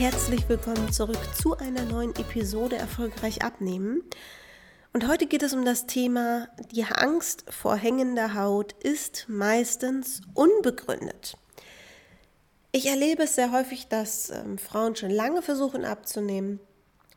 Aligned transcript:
herzlich 0.00 0.48
willkommen 0.48 0.90
zurück 0.90 1.18
zu 1.34 1.58
einer 1.58 1.84
neuen 1.84 2.16
Episode 2.16 2.74
Erfolgreich 2.74 3.42
abnehmen. 3.42 4.02
Und 4.94 5.06
heute 5.06 5.26
geht 5.26 5.42
es 5.42 5.52
um 5.52 5.66
das 5.66 5.86
Thema, 5.86 6.48
die 6.72 6.84
Angst 6.84 7.44
vor 7.50 7.76
hängender 7.76 8.32
Haut 8.32 8.72
ist 8.82 9.26
meistens 9.28 10.22
unbegründet. 10.32 11.36
Ich 12.72 12.86
erlebe 12.86 13.24
es 13.24 13.34
sehr 13.34 13.52
häufig, 13.52 13.88
dass 13.88 14.30
ähm, 14.30 14.56
Frauen 14.56 14.96
schon 14.96 15.10
lange 15.10 15.42
versuchen 15.42 15.84
abzunehmen, 15.84 16.60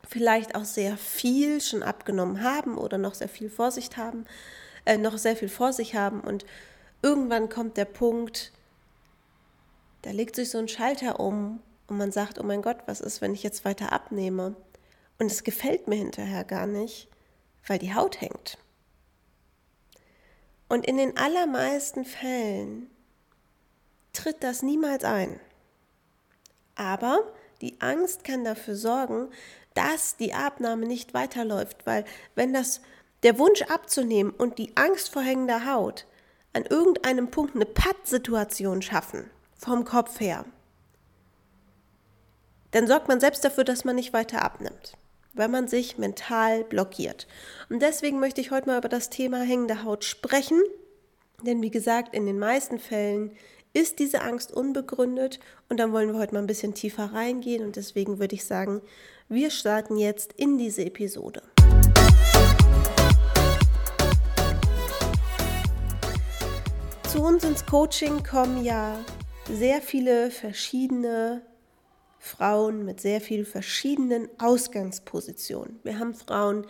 vielleicht 0.06 0.54
auch 0.54 0.66
sehr 0.66 0.98
viel 0.98 1.62
schon 1.62 1.82
abgenommen 1.82 2.42
haben 2.42 2.76
oder 2.76 2.98
noch 2.98 3.14
sehr 3.14 3.30
viel 3.30 3.48
Vorsicht 3.48 3.96
haben, 3.96 4.26
äh, 4.84 4.98
noch 4.98 5.16
sehr 5.16 5.36
viel 5.36 5.48
vor 5.48 5.72
sich 5.72 5.94
haben 5.94 6.20
und 6.20 6.44
irgendwann 7.00 7.48
kommt 7.48 7.78
der 7.78 7.86
Punkt, 7.86 8.52
da 10.02 10.10
legt 10.10 10.36
sich 10.36 10.50
so 10.50 10.58
ein 10.58 10.68
Schalter 10.68 11.18
um 11.18 11.60
und 11.86 11.98
man 11.98 12.12
sagt, 12.12 12.38
oh 12.38 12.42
mein 12.42 12.62
Gott, 12.62 12.78
was 12.86 13.00
ist, 13.00 13.20
wenn 13.20 13.34
ich 13.34 13.42
jetzt 13.42 13.64
weiter 13.64 13.92
abnehme? 13.92 14.56
Und 15.18 15.30
es 15.30 15.44
gefällt 15.44 15.86
mir 15.86 15.96
hinterher 15.96 16.44
gar 16.44 16.66
nicht, 16.66 17.08
weil 17.66 17.78
die 17.78 17.94
Haut 17.94 18.20
hängt. 18.20 18.58
Und 20.68 20.86
in 20.86 20.96
den 20.96 21.16
allermeisten 21.16 22.04
Fällen 22.04 22.90
tritt 24.12 24.42
das 24.42 24.62
niemals 24.62 25.04
ein. 25.04 25.38
Aber 26.74 27.32
die 27.60 27.80
Angst 27.80 28.24
kann 28.24 28.44
dafür 28.44 28.74
sorgen, 28.74 29.28
dass 29.74 30.16
die 30.16 30.34
Abnahme 30.34 30.86
nicht 30.86 31.14
weiterläuft, 31.14 31.86
weil 31.86 32.04
wenn 32.34 32.52
das 32.52 32.80
der 33.22 33.38
Wunsch 33.38 33.62
abzunehmen 33.62 34.32
und 34.32 34.58
die 34.58 34.76
Angst 34.76 35.10
vor 35.10 35.22
hängender 35.22 35.66
Haut 35.72 36.06
an 36.52 36.64
irgendeinem 36.64 37.30
Punkt 37.30 37.54
eine 37.54 37.66
Pattsituation 37.66 38.82
schaffen, 38.82 39.30
vom 39.56 39.84
Kopf 39.84 40.20
her, 40.20 40.44
dann 42.74 42.88
sorgt 42.88 43.06
man 43.06 43.20
selbst 43.20 43.44
dafür, 43.44 43.62
dass 43.62 43.84
man 43.84 43.94
nicht 43.94 44.12
weiter 44.12 44.42
abnimmt, 44.42 44.94
weil 45.32 45.46
man 45.46 45.68
sich 45.68 45.96
mental 45.96 46.64
blockiert. 46.64 47.28
Und 47.70 47.80
deswegen 47.80 48.18
möchte 48.18 48.40
ich 48.40 48.50
heute 48.50 48.66
mal 48.66 48.78
über 48.78 48.88
das 48.88 49.10
Thema 49.10 49.42
hängende 49.42 49.84
Haut 49.84 50.02
sprechen, 50.02 50.60
denn 51.42 51.62
wie 51.62 51.70
gesagt, 51.70 52.16
in 52.16 52.26
den 52.26 52.40
meisten 52.40 52.80
Fällen 52.80 53.30
ist 53.74 54.00
diese 54.00 54.22
Angst 54.22 54.52
unbegründet 54.52 55.38
und 55.68 55.78
dann 55.78 55.92
wollen 55.92 56.12
wir 56.12 56.18
heute 56.18 56.34
mal 56.34 56.40
ein 56.40 56.48
bisschen 56.48 56.74
tiefer 56.74 57.12
reingehen 57.12 57.64
und 57.64 57.76
deswegen 57.76 58.18
würde 58.18 58.34
ich 58.34 58.44
sagen, 58.44 58.82
wir 59.28 59.50
starten 59.50 59.96
jetzt 59.96 60.32
in 60.32 60.58
diese 60.58 60.84
Episode. 60.84 61.44
Zu 67.08 67.22
uns 67.22 67.44
ins 67.44 67.64
Coaching 67.66 68.24
kommen 68.24 68.64
ja 68.64 68.98
sehr 69.48 69.80
viele 69.80 70.32
verschiedene 70.32 71.42
Frauen 72.24 72.86
mit 72.86 73.02
sehr 73.02 73.20
vielen 73.20 73.44
verschiedenen 73.44 74.28
Ausgangspositionen. 74.38 75.78
Wir 75.82 75.98
haben 75.98 76.14
Frauen, 76.14 76.66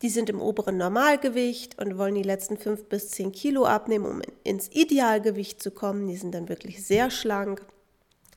die 0.00 0.08
sind 0.08 0.30
im 0.30 0.40
oberen 0.40 0.76
Normalgewicht 0.76 1.80
und 1.82 1.98
wollen 1.98 2.14
die 2.14 2.22
letzten 2.22 2.56
fünf 2.56 2.84
bis 2.84 3.10
zehn 3.10 3.32
Kilo 3.32 3.64
abnehmen, 3.64 4.06
um 4.06 4.22
ins 4.44 4.68
Idealgewicht 4.68 5.60
zu 5.60 5.72
kommen. 5.72 6.06
Die 6.06 6.16
sind 6.16 6.32
dann 6.34 6.48
wirklich 6.48 6.86
sehr 6.86 7.10
schlank, 7.10 7.66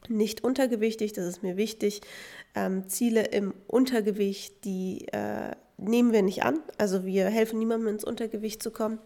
nicht 0.09 0.43
untergewichtig, 0.43 1.13
das 1.13 1.25
ist 1.25 1.43
mir 1.43 1.55
wichtig. 1.55 2.01
Ähm, 2.55 2.89
Ziele 2.89 3.25
im 3.27 3.53
Untergewicht, 3.67 4.65
die 4.65 5.07
äh, 5.09 5.51
nehmen 5.77 6.13
wir 6.13 6.23
nicht 6.23 6.43
an. 6.43 6.59
Also 6.79 7.05
wir 7.05 7.27
helfen 7.27 7.59
niemandem 7.59 7.89
ins 7.89 8.03
Untergewicht 8.03 8.63
zu 8.63 8.71
kommen. 8.71 8.97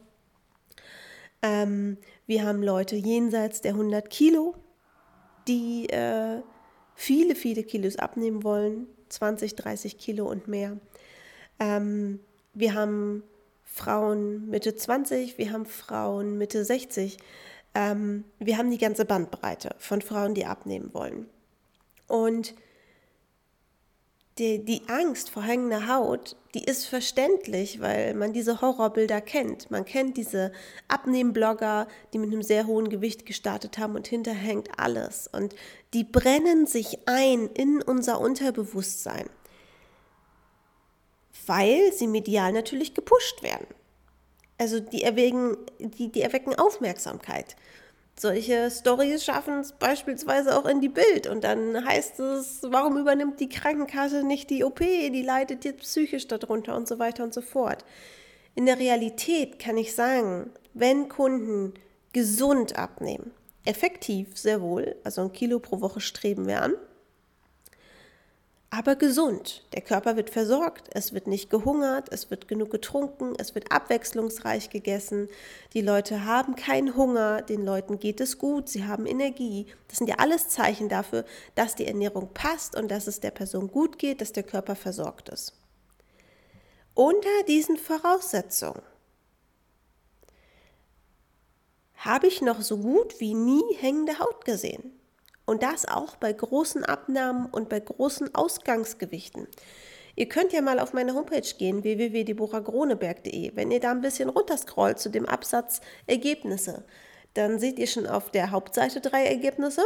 Ähm, 1.41 1.97
wir 2.25 2.45
haben 2.45 2.63
Leute 2.63 2.95
jenseits 2.95 3.59
der 3.59 3.73
100 3.73 4.09
Kilo, 4.09 4.55
die 5.47 5.89
äh, 5.89 6.41
viele, 6.97 7.35
viele 7.35 7.63
Kilos 7.63 7.95
abnehmen 7.97 8.43
wollen, 8.43 8.87
20, 9.09 9.55
30 9.55 9.99
Kilo 9.99 10.29
und 10.29 10.47
mehr. 10.47 10.77
Ähm, 11.59 12.19
wir 12.55 12.73
haben 12.73 13.23
Frauen 13.63 14.49
Mitte 14.49 14.75
20, 14.75 15.37
wir 15.37 15.51
haben 15.51 15.67
Frauen 15.67 16.39
Mitte 16.39 16.65
60. 16.65 17.17
Ähm, 17.75 18.23
wir 18.39 18.57
haben 18.57 18.71
die 18.71 18.79
ganze 18.79 19.05
Bandbreite 19.05 19.75
von 19.77 20.01
Frauen, 20.01 20.33
die 20.33 20.45
abnehmen 20.45 20.91
wollen. 20.93 21.27
Und 22.07 22.55
die, 24.37 24.63
die 24.63 24.83
Angst 24.87 25.29
vor 25.29 25.43
hängender 25.43 25.87
Haut, 25.87 26.35
die 26.53 26.63
ist 26.63 26.85
verständlich, 26.85 27.81
weil 27.81 28.13
man 28.13 28.33
diese 28.33 28.61
Horrorbilder 28.61 29.21
kennt. 29.21 29.69
Man 29.71 29.85
kennt 29.85 30.17
diese 30.17 30.51
Abnehmblogger, 30.87 31.87
die 32.13 32.19
mit 32.19 32.31
einem 32.31 32.43
sehr 32.43 32.67
hohen 32.67 32.89
Gewicht 32.89 33.25
gestartet 33.25 33.77
haben 33.77 33.95
und 33.95 34.07
hinterher 34.07 34.41
hängt 34.41 34.79
alles. 34.79 35.27
Und 35.31 35.55
die 35.93 36.03
brennen 36.03 36.67
sich 36.67 36.99
ein 37.07 37.47
in 37.47 37.81
unser 37.81 38.19
Unterbewusstsein, 38.19 39.29
weil 41.45 41.91
sie 41.93 42.07
medial 42.07 42.51
natürlich 42.53 42.93
gepusht 42.93 43.43
werden. 43.43 43.67
Also 44.57 44.79
die 44.79 45.03
erwecken, 45.03 45.57
die, 45.79 46.11
die 46.11 46.21
erwecken 46.21 46.55
Aufmerksamkeit 46.55 47.55
solche 48.19 48.71
Stories 48.71 49.23
schaffen 49.23 49.59
es 49.59 49.73
beispielsweise 49.73 50.57
auch 50.57 50.65
in 50.65 50.81
die 50.81 50.89
Bild 50.89 51.27
und 51.27 51.43
dann 51.43 51.85
heißt 51.85 52.19
es, 52.19 52.61
warum 52.63 52.97
übernimmt 52.97 53.39
die 53.39 53.49
Krankenkasse 53.49 54.23
nicht 54.23 54.49
die 54.49 54.63
OP, 54.63 54.79
die 54.79 55.21
leidet 55.21 55.65
jetzt 55.65 55.81
psychisch 55.81 56.27
darunter 56.27 56.75
und 56.75 56.87
so 56.87 56.99
weiter 56.99 57.23
und 57.23 57.33
so 57.33 57.41
fort. 57.41 57.85
In 58.55 58.65
der 58.65 58.79
Realität 58.79 59.59
kann 59.59 59.77
ich 59.77 59.93
sagen, 59.93 60.49
wenn 60.73 61.09
Kunden 61.09 61.75
gesund 62.11 62.77
abnehmen, 62.77 63.31
effektiv 63.65 64.37
sehr 64.37 64.61
wohl, 64.61 64.95
also 65.03 65.21
ein 65.21 65.33
Kilo 65.33 65.59
pro 65.59 65.81
Woche 65.81 65.99
streben 65.99 66.47
wir 66.47 66.63
an, 66.63 66.73
aber 68.69 68.95
gesund. 68.95 69.63
Der 69.73 69.81
Körper 69.81 70.17
wird 70.17 70.29
versorgt, 70.29 70.89
es 70.91 71.13
wird 71.13 71.27
nicht 71.27 71.49
gehungert, 71.49 72.09
es 72.11 72.29
wird 72.29 72.47
genug 72.47 72.69
getrunken, 72.69 73.33
es 73.37 73.55
wird 73.55 73.71
abwechslungsreich 73.71 74.69
gegessen. 74.69 75.29
Die 75.73 75.81
Leute 75.81 76.25
haben 76.25 76.55
keinen 76.55 76.95
Hunger, 76.95 77.41
den 77.41 77.63
Leuten 77.63 77.99
geht 77.99 78.19
es 78.19 78.37
gut, 78.37 78.67
sie 78.67 78.85
haben 78.85 79.05
Energie. 79.05 79.67
Das 79.87 79.99
sind 79.99 80.07
ja 80.07 80.15
alles 80.17 80.49
Zeichen 80.49 80.89
dafür, 80.89 81.23
dass 81.55 81.75
die 81.75 81.87
Ernährung 81.87 82.33
passt 82.33 82.75
und 82.75 82.89
dass 82.89 83.07
es 83.07 83.21
der 83.21 83.31
Person 83.31 83.69
gut 83.69 83.97
geht, 83.99 84.19
dass 84.19 84.33
der 84.33 84.43
Körper 84.43 84.75
versorgt 84.75 85.29
ist. 85.29 85.53
Unter 86.93 87.43
diesen 87.47 87.77
Voraussetzungen 87.77 88.81
habe 91.95 92.27
ich 92.27 92.41
noch 92.41 92.61
so 92.61 92.77
gut 92.77 93.19
wie 93.19 93.33
nie 93.33 93.75
hängende 93.77 94.19
Haut 94.19 94.45
gesehen. 94.45 94.96
Und 95.47 95.63
das 95.63 95.87
auch 95.87 96.17
bei 96.17 96.33
großen 96.33 96.83
Abnahmen 96.83 97.45
und 97.47 97.69
bei 97.69 97.79
großen 97.79 98.35
Ausgangsgewichten. 98.35 99.47
Ihr 100.17 100.27
könnt 100.27 100.51
ja 100.51 100.61
mal 100.61 100.79
auf 100.79 100.91
meine 100.91 101.13
Homepage 101.13 101.41
gehen, 101.57 101.83
www.deborahgroneberg.de. 101.83 103.55
Wenn 103.55 103.71
ihr 103.71 103.79
da 103.79 103.91
ein 103.91 104.01
bisschen 104.01 104.27
runterscrollt 104.27 104.99
zu 104.99 105.09
dem 105.09 105.25
Absatz 105.25 105.79
Ergebnisse, 106.05 106.83
dann 107.33 107.59
seht 107.59 107.79
ihr 107.79 107.87
schon 107.87 108.07
auf 108.07 108.29
der 108.29 108.51
Hauptseite 108.51 108.99
drei 108.99 109.25
Ergebnisse. 109.25 109.85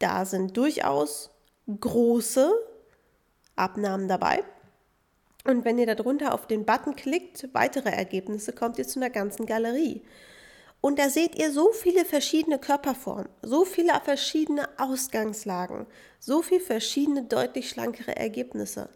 Da 0.00 0.24
sind 0.24 0.56
durchaus 0.56 1.30
große 1.68 2.50
Abnahmen 3.54 4.08
dabei. 4.08 4.42
Und 5.44 5.64
wenn 5.64 5.78
ihr 5.78 5.86
darunter 5.86 6.34
auf 6.34 6.48
den 6.48 6.64
Button 6.64 6.96
klickt, 6.96 7.48
weitere 7.52 7.90
Ergebnisse, 7.90 8.52
kommt 8.52 8.78
ihr 8.78 8.88
zu 8.88 8.98
einer 8.98 9.10
ganzen 9.10 9.46
Galerie. 9.46 10.02
Und 10.82 10.98
da 10.98 11.08
seht 11.08 11.38
ihr 11.38 11.52
so 11.52 11.70
viele 11.70 12.04
verschiedene 12.04 12.58
Körperformen, 12.58 13.28
so 13.40 13.64
viele 13.64 13.92
verschiedene 14.02 14.68
Ausgangslagen, 14.78 15.86
so 16.18 16.42
viele 16.42 16.60
verschiedene 16.60 17.22
deutlich 17.22 17.70
schlankere 17.70 18.16
Ergebnisse. 18.16 18.88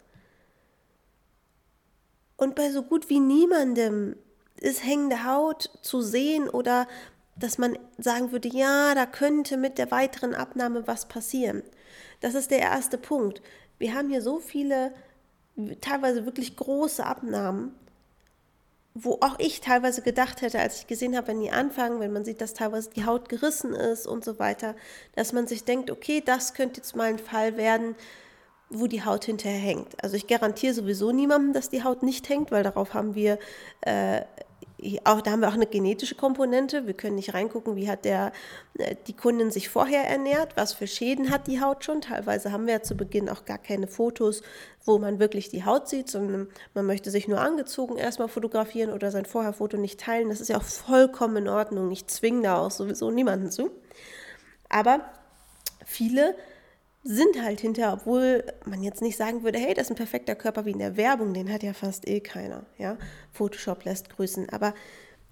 Und 2.37 2.57
bei 2.57 2.71
so 2.73 2.83
gut 2.83 3.09
wie 3.09 3.21
niemandem 3.21 4.17
ist 4.61 4.85
hängende 4.85 5.25
Haut 5.25 5.71
zu 5.81 6.03
sehen 6.03 6.49
oder 6.49 6.89
dass 7.37 7.57
man 7.57 7.79
sagen 7.99 8.33
würde, 8.33 8.49
ja, 8.49 8.93
da 8.97 9.07
könnte 9.07 9.57
mit 9.57 9.79
der 9.79 9.93
weiteren 9.93 10.35
Abnahme 10.35 10.89
was 10.89 11.07
passieren. 11.07 11.63
Das 12.21 12.35
ist 12.35 12.51
der 12.51 12.61
erste 12.61 12.99
Punkt. 12.99 13.43
Wir 13.79 13.95
haben 13.95 14.09
hier 14.09 14.23
so 14.23 14.41
viele, 14.41 14.93
teilweise 15.81 16.27
wirklich 16.27 16.57
große 16.57 17.07
Abnahmen 17.07 17.79
wo 18.99 19.19
auch 19.21 19.39
ich 19.39 19.61
teilweise 19.61 20.01
gedacht 20.01 20.41
hätte, 20.41 20.59
als 20.59 20.81
ich 20.81 20.87
gesehen 20.87 21.17
habe, 21.17 21.29
wenn 21.29 21.41
die 21.41 21.51
anfangen, 21.51 22.01
wenn 22.01 22.15
man 22.15 22.25
sieht, 22.25 22.41
dass 22.41 22.55
teilweise 22.55 22.89
die 22.89 23.05
Haut 23.05 23.29
gerissen 23.29 23.75
ist 23.75 24.07
und 24.07 24.25
so 24.25 24.39
weiter, 24.39 24.75
dass 25.15 25.35
man 25.35 25.47
sich 25.47 25.65
denkt, 25.65 25.91
okay, 25.91 26.23
das 26.25 26.55
könnte 26.55 26.79
jetzt 26.79 26.97
mal 26.97 27.11
ein 27.11 27.19
Fall 27.19 27.59
werden, 27.59 27.95
wo 28.71 28.87
die 28.87 29.05
Haut 29.05 29.27
hinterher 29.27 29.59
hängt. 29.59 30.03
Also 30.03 30.17
ich 30.17 30.27
garantiere 30.27 30.73
sowieso 30.73 31.13
niemandem, 31.13 31.53
dass 31.53 31.69
die 31.69 31.85
Haut 31.85 32.03
nicht 32.03 32.27
hängt, 32.31 32.51
weil 32.51 32.63
darauf 32.63 32.95
haben 32.95 33.15
wir 33.15 33.39
äh, 33.83 34.23
auch, 35.05 35.23
da 35.23 35.31
haben 35.31 35.41
wir 35.41 35.49
auch 35.49 35.55
eine 35.55 35.67
genetische 35.67 36.15
Komponente. 36.15 36.87
Wir 36.87 36.95
können 36.95 37.17
nicht 37.17 37.33
reingucken, 37.33 37.77
wie 37.77 37.89
hat 37.89 38.05
der, 38.05 38.33
äh, 38.79 38.95
die 39.07 39.15
Kundin 39.15 39.51
sich 39.51 39.71
vorher 39.71 40.05
ernährt, 40.07 40.57
was 40.57 40.75
für 40.75 40.87
Schäden 40.87 41.31
hat 41.31 41.47
die 41.47 41.61
Haut 41.61 41.85
schon. 41.85 42.03
Teilweise 42.03 42.53
haben 42.53 42.67
wir 42.67 42.75
ja 42.75 42.83
zu 42.83 42.97
Beginn 42.97 43.31
auch 43.31 43.47
gar 43.47 43.59
keine 43.59 43.87
Fotos, 43.87 44.43
wo 44.85 44.99
man 44.99 45.19
wirklich 45.19 45.49
die 45.49 45.65
Haut 45.65 45.89
sieht, 45.89 46.11
sondern 46.11 46.49
man 46.75 46.85
möchte 46.85 47.11
sich 47.11 47.27
nur 47.27 47.41
angezogen 47.41 47.97
erstmal 47.97 48.29
fotografieren 48.29 48.93
oder 48.93 49.11
sein 49.11 49.25
Vorherfoto 49.25 49.79
nicht 49.79 49.99
teilen. 49.99 50.29
Das 50.29 50.41
ist 50.41 50.49
ja 50.49 50.59
auch 50.59 50.63
vollkommen 50.63 51.37
in 51.39 51.49
Ordnung. 51.49 51.91
Ich 51.91 52.07
zwinge 52.09 52.43
da 52.43 52.59
auch 52.59 52.71
sowieso 52.71 53.11
niemanden 53.11 53.51
zu. 53.51 53.71
Aber 54.69 55.01
viele 55.87 56.37
sind 57.07 57.41
halt 57.41 57.61
hinterher, 57.61 57.93
obwohl 57.93 58.45
man 58.65 58.83
jetzt 58.83 59.01
nicht 59.01 59.17
sagen 59.17 59.45
würde, 59.45 59.59
hey, 59.59 59.75
das 59.75 59.87
ist 59.87 59.93
ein 59.93 59.97
perfekter 59.97 60.35
Körper 60.35 60.65
wie 60.65 60.73
in 60.73 60.81
der 60.81 60.97
Werbung, 60.97 61.35
den 61.35 61.53
hat 61.53 61.63
ja 61.63 61.73
fast 61.73 62.09
eh 62.09 62.21
keiner, 62.21 62.67
ja. 62.79 62.99
Photoshop 63.33 63.85
lässt 63.85 64.11
grüßen, 64.11 64.51
aber 64.51 64.75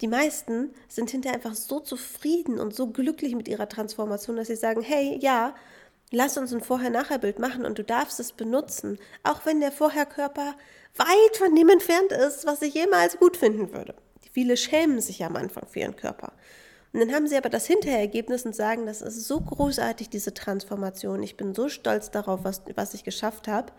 die 0.00 0.06
meisten 0.06 0.72
sind 0.88 1.10
hinterher 1.10 1.36
einfach 1.36 1.54
so 1.54 1.80
zufrieden 1.80 2.60
und 2.60 2.74
so 2.74 2.88
glücklich 2.88 3.34
mit 3.34 3.48
ihrer 3.48 3.68
Transformation, 3.68 4.36
dass 4.36 4.48
sie 4.48 4.56
sagen, 4.56 4.82
hey, 4.82 5.18
ja, 5.20 5.54
lass 6.10 6.38
uns 6.38 6.52
ein 6.52 6.60
Vorher-Nachher-Bild 6.60 7.38
machen 7.38 7.64
und 7.64 7.78
du 7.78 7.84
darfst 7.84 8.20
es 8.20 8.32
benutzen, 8.32 8.98
auch 9.24 9.44
wenn 9.44 9.60
der 9.60 9.72
Vorher-Körper 9.72 10.54
weit 10.96 11.36
von 11.36 11.54
dem 11.54 11.68
entfernt 11.68 12.12
ist, 12.12 12.46
was 12.46 12.62
ich 12.62 12.74
jemals 12.74 13.18
gut 13.18 13.36
finden 13.36 13.72
würde. 13.72 13.94
Viele 14.32 14.56
schämen 14.56 15.00
sich 15.00 15.24
am 15.24 15.36
Anfang 15.36 15.66
für 15.66 15.80
ihren 15.80 15.96
Körper. 15.96 16.32
Und 16.94 17.00
dann 17.00 17.12
haben 17.12 17.26
sie 17.26 17.36
aber 17.36 17.50
das 17.50 17.66
Hinterergebnis 17.66 18.46
und 18.46 18.54
sagen, 18.54 18.86
das 18.86 19.02
ist 19.02 19.26
so 19.26 19.40
großartig, 19.40 20.10
diese 20.10 20.32
Transformation. 20.32 21.24
Ich 21.24 21.36
bin 21.36 21.52
so 21.52 21.68
stolz 21.68 22.12
darauf, 22.12 22.44
was, 22.44 22.62
was 22.76 22.94
ich 22.94 23.02
geschafft 23.02 23.48
habe. 23.48 23.72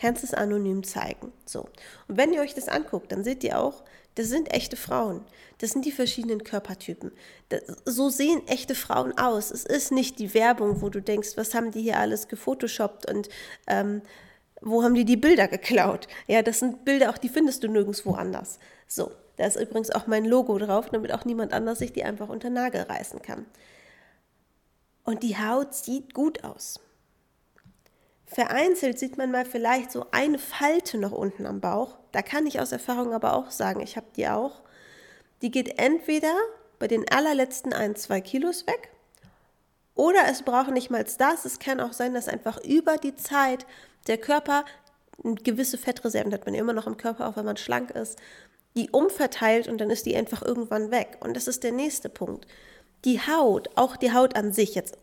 Kannst 0.00 0.24
es 0.24 0.32
anonym 0.32 0.82
zeigen. 0.82 1.30
So. 1.44 1.68
Und 2.08 2.16
wenn 2.16 2.32
ihr 2.32 2.40
euch 2.40 2.54
das 2.54 2.68
anguckt, 2.68 3.12
dann 3.12 3.22
seht 3.22 3.44
ihr 3.44 3.60
auch, 3.60 3.84
das 4.14 4.28
sind 4.28 4.50
echte 4.50 4.76
Frauen. 4.76 5.26
Das 5.58 5.72
sind 5.72 5.84
die 5.84 5.92
verschiedenen 5.92 6.42
Körpertypen. 6.42 7.12
Das, 7.50 7.60
so 7.84 8.08
sehen 8.08 8.40
echte 8.48 8.74
Frauen 8.74 9.16
aus. 9.18 9.50
Es 9.50 9.64
ist 9.66 9.92
nicht 9.92 10.18
die 10.18 10.32
Werbung, 10.32 10.80
wo 10.80 10.88
du 10.88 11.02
denkst, 11.02 11.36
was 11.36 11.54
haben 11.54 11.70
die 11.70 11.82
hier 11.82 11.98
alles 11.98 12.28
gefotoshoppt 12.28 13.10
und 13.10 13.28
ähm, 13.66 14.00
wo 14.62 14.82
haben 14.82 14.94
die 14.94 15.04
die 15.04 15.18
Bilder 15.18 15.48
geklaut? 15.48 16.08
Ja, 16.26 16.40
das 16.40 16.60
sind 16.60 16.86
Bilder, 16.86 17.10
auch 17.10 17.18
die 17.18 17.28
findest 17.28 17.62
du 17.62 17.68
nirgendwo 17.68 18.12
anders. 18.12 18.58
So, 18.88 19.12
da 19.36 19.46
ist 19.46 19.56
übrigens 19.56 19.90
auch 19.90 20.06
mein 20.06 20.24
Logo 20.24 20.58
drauf, 20.58 20.90
damit 20.90 21.12
auch 21.12 21.24
niemand 21.24 21.52
anders 21.52 21.78
sich 21.78 21.92
die 21.92 22.04
einfach 22.04 22.28
unter 22.28 22.50
Nagel 22.50 22.82
reißen 22.82 23.22
kann. 23.22 23.46
Und 25.04 25.22
die 25.22 25.36
Haut 25.36 25.74
sieht 25.74 26.14
gut 26.14 26.44
aus. 26.44 26.80
Vereinzelt 28.26 28.98
sieht 28.98 29.18
man 29.18 29.30
mal 29.30 29.44
vielleicht 29.44 29.92
so 29.92 30.06
eine 30.10 30.38
Falte 30.38 30.98
noch 30.98 31.12
unten 31.12 31.46
am 31.46 31.60
Bauch. 31.60 31.98
Da 32.12 32.22
kann 32.22 32.46
ich 32.46 32.60
aus 32.60 32.72
Erfahrung 32.72 33.12
aber 33.12 33.34
auch 33.34 33.50
sagen, 33.50 33.80
ich 33.80 33.96
habe 33.96 34.06
die 34.16 34.28
auch. 34.28 34.62
Die 35.42 35.50
geht 35.50 35.78
entweder 35.78 36.34
bei 36.78 36.88
den 36.88 37.08
allerletzten 37.10 37.72
ein, 37.72 37.96
zwei 37.96 38.20
Kilos 38.20 38.66
weg 38.66 38.90
oder 39.94 40.26
es 40.28 40.42
braucht 40.42 40.70
nicht 40.70 40.90
mal 40.90 41.04
das. 41.04 41.44
Es 41.44 41.58
kann 41.58 41.80
auch 41.80 41.92
sein, 41.92 42.14
dass 42.14 42.28
einfach 42.28 42.58
über 42.64 42.96
die 42.96 43.14
Zeit 43.14 43.66
der 44.06 44.18
Körper 44.18 44.64
gewisse 45.22 45.78
Fettreserven 45.78 46.32
hat 46.32 46.44
man 46.44 46.54
immer 46.54 46.72
noch 46.72 46.86
im 46.86 46.96
Körper, 46.96 47.28
auch 47.28 47.36
wenn 47.36 47.44
man 47.44 47.56
schlank 47.56 47.90
ist, 47.90 48.18
die 48.76 48.90
umverteilt 48.90 49.68
und 49.68 49.78
dann 49.78 49.90
ist 49.90 50.06
die 50.06 50.16
einfach 50.16 50.42
irgendwann 50.42 50.90
weg. 50.90 51.18
Und 51.20 51.36
das 51.36 51.46
ist 51.48 51.62
der 51.62 51.72
nächste 51.72 52.08
Punkt. 52.08 52.46
Die 53.04 53.20
Haut, 53.20 53.68
auch 53.76 53.96
die 53.96 54.12
Haut 54.12 54.36
an 54.36 54.52
sich 54.52 54.74
jetzt, 54.74 54.98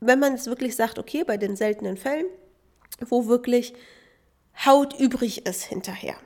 wenn 0.00 0.18
man 0.18 0.32
jetzt 0.34 0.46
wirklich 0.46 0.76
sagt, 0.76 0.98
okay, 0.98 1.24
bei 1.24 1.36
den 1.36 1.56
seltenen 1.56 1.96
Fällen, 1.96 2.26
wo 3.00 3.26
wirklich 3.26 3.74
Haut 4.64 4.98
übrig 4.98 5.46
ist 5.46 5.62
hinterher. 5.62 6.16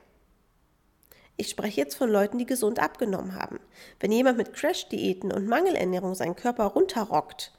Ich 1.37 1.51
spreche 1.51 1.81
jetzt 1.81 1.95
von 1.95 2.11
Leuten, 2.11 2.39
die 2.39 2.47
gesund 2.47 2.81
abgenommen 2.81 3.37
haben. 3.37 3.61
Wenn 4.01 4.11
jemand 4.11 4.39
mit 4.39 4.53
Crash-Diäten 4.53 5.31
und 5.33 5.47
Mangelernährung 5.47 6.15
seinen 6.15 6.35
Körper 6.35 6.65
runterrockt, 6.65 7.53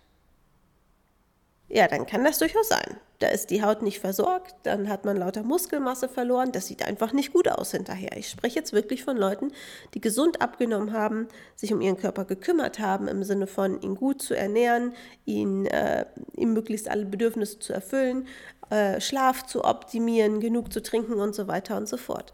ja, 1.70 1.88
dann 1.88 2.06
kann 2.06 2.26
das 2.26 2.40
durchaus 2.40 2.68
sein. 2.68 3.00
Da 3.20 3.28
ist 3.28 3.50
die 3.50 3.62
Haut 3.62 3.82
nicht 3.82 4.00
versorgt, 4.00 4.56
dann 4.64 4.88
hat 4.88 5.04
man 5.04 5.18
lauter 5.18 5.44
Muskelmasse 5.44 6.08
verloren, 6.08 6.54
das 6.54 6.68
sieht 6.68 6.86
einfach 6.86 7.12
nicht 7.12 7.34
gut 7.34 7.50
aus 7.50 7.72
hinterher. 7.72 8.16
Ich 8.16 8.30
spreche 8.30 8.56
jetzt 8.56 8.72
wirklich 8.72 9.04
von 9.04 9.18
Leuten, 9.18 9.52
die 9.94 10.00
gesund 10.00 10.42
abgenommen 10.42 10.94
haben, 10.94 11.28
sich 11.58 11.74
um 11.74 11.82
ihren 11.82 11.98
Körper 11.98 12.24
gekümmert 12.24 12.80
haben, 12.80 13.10
im 13.10 13.24
Sinne 13.24 13.46
von 13.46 13.82
ihn 13.82 13.96
gut 13.96 14.22
zu 14.22 14.36
ernähren, 14.36 14.94
ihn, 15.26 15.66
äh, 15.66 16.06
ihm 16.38 16.54
möglichst 16.54 16.90
alle 16.90 17.06
Bedürfnisse 17.06 17.60
zu 17.60 17.74
erfüllen, 17.74 18.26
äh, 18.70 19.02
Schlaf 19.02 19.46
zu 19.46 19.66
optimieren, 19.66 20.40
genug 20.40 20.72
zu 20.72 20.82
trinken 20.82 21.16
und 21.16 21.36
so 21.36 21.50
weiter 21.50 21.76
und 21.76 21.90
so 21.90 21.98
fort. 21.98 22.32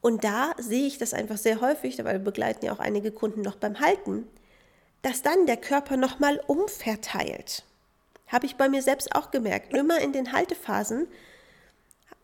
Und 0.00 0.24
da 0.24 0.52
sehe 0.58 0.86
ich 0.86 0.98
das 0.98 1.14
einfach 1.14 1.36
sehr 1.36 1.60
häufig, 1.60 1.98
weil 1.98 2.14
wir 2.14 2.24
begleiten 2.24 2.64
ja 2.64 2.72
auch 2.72 2.80
einige 2.80 3.12
Kunden 3.12 3.42
noch 3.42 3.56
beim 3.56 3.78
Halten, 3.78 4.26
dass 5.02 5.22
dann 5.22 5.46
der 5.46 5.58
Körper 5.58 5.96
nochmal 5.96 6.40
umverteilt. 6.48 7.64
Habe 8.30 8.46
ich 8.46 8.56
bei 8.56 8.68
mir 8.68 8.82
selbst 8.82 9.14
auch 9.14 9.30
gemerkt. 9.30 9.74
Immer 9.74 10.00
in 10.00 10.12
den 10.12 10.32
Haltephasen 10.32 11.08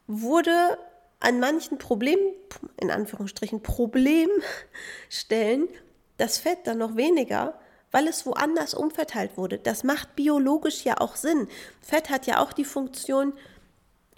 wurde 0.06 0.78
an 1.20 1.40
manchen 1.40 1.78
Problemen, 1.78 2.34
in 2.80 2.90
Anführungsstrichen 2.90 3.62
Problemstellen, 3.62 5.68
das 6.16 6.38
Fett 6.38 6.60
dann 6.64 6.78
noch 6.78 6.96
weniger, 6.96 7.58
weil 7.90 8.08
es 8.08 8.26
woanders 8.26 8.74
umverteilt 8.74 9.36
wurde. 9.36 9.58
Das 9.58 9.84
macht 9.84 10.16
biologisch 10.16 10.84
ja 10.84 11.00
auch 11.00 11.16
Sinn. 11.16 11.48
Fett 11.80 12.10
hat 12.10 12.26
ja 12.26 12.42
auch 12.42 12.52
die 12.52 12.64
Funktion, 12.64 13.32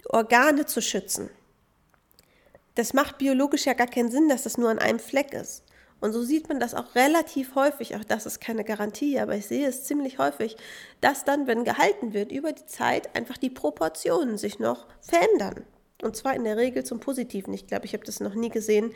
Organe 0.05 0.65
zu 0.65 0.81
schützen. 0.81 1.29
Das 2.75 2.93
macht 2.93 3.17
biologisch 3.17 3.65
ja 3.65 3.73
gar 3.73 3.87
keinen 3.87 4.11
Sinn, 4.11 4.29
dass 4.29 4.43
das 4.43 4.57
nur 4.57 4.69
an 4.69 4.79
einem 4.79 4.99
Fleck 4.99 5.33
ist. 5.33 5.63
Und 6.01 6.13
so 6.13 6.23
sieht 6.23 6.47
man 6.47 6.59
das 6.59 6.75
auch 6.75 6.95
relativ 6.95 7.55
häufig, 7.55 7.95
auch 7.95 8.03
das 8.03 8.25
ist 8.25 8.39
keine 8.39 8.63
Garantie, 8.63 9.19
aber 9.19 9.35
ich 9.35 9.47
sehe 9.47 9.67
es 9.67 9.83
ziemlich 9.83 10.17
häufig, 10.17 10.55
dass 11.01 11.25
dann, 11.25 11.45
wenn 11.45 11.65
gehalten 11.65 12.13
wird, 12.13 12.31
über 12.31 12.53
die 12.53 12.65
Zeit 12.65 13.15
einfach 13.15 13.37
die 13.37 13.49
Proportionen 13.49 14.37
sich 14.37 14.59
noch 14.59 14.87
verändern. 15.01 15.65
Und 16.01 16.15
zwar 16.15 16.33
in 16.35 16.45
der 16.45 16.55
Regel 16.55 16.85
zum 16.85 17.01
Positiven. 17.01 17.53
Ich 17.53 17.67
glaube, 17.67 17.85
ich 17.85 17.93
habe 17.93 18.05
das 18.05 18.21
noch 18.21 18.33
nie 18.33 18.49
gesehen, 18.49 18.93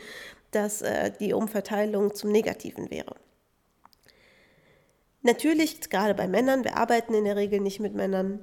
dass 0.52 0.80
äh, 0.80 1.12
die 1.20 1.34
Umverteilung 1.34 2.14
zum 2.14 2.32
Negativen 2.32 2.90
wäre. 2.90 3.16
Natürlich, 5.20 5.88
gerade 5.90 6.14
bei 6.14 6.28
Männern, 6.28 6.64
wir 6.64 6.76
arbeiten 6.76 7.14
in 7.14 7.24
der 7.24 7.36
Regel 7.36 7.60
nicht 7.60 7.80
mit 7.80 7.94
Männern, 7.94 8.40